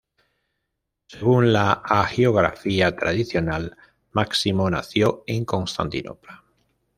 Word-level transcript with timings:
Según 1.05 1.53
la 1.53 1.73
hagiografía 1.73 2.95
tradicional, 2.95 3.77
Máximo 4.13 4.67
nació 4.67 5.23
en 5.27 5.45
Constantinopla. 5.45 6.43